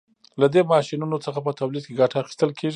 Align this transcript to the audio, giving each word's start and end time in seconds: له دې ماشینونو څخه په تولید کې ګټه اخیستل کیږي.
له 0.41 0.47
دې 0.53 0.61
ماشینونو 0.73 1.17
څخه 1.25 1.39
په 1.45 1.51
تولید 1.59 1.83
کې 1.85 1.97
ګټه 2.01 2.15
اخیستل 2.19 2.49
کیږي. 2.59 2.69